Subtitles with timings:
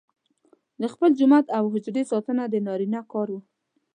[0.81, 3.39] د خپل جومات او حجرې ساتنه د نارینه کار وو.